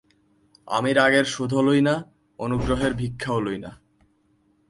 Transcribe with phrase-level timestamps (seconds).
[0.67, 1.95] আমি রাগের শোধও লই না,
[2.39, 3.71] অনুগ্রহের ভিক্ষাও লই না।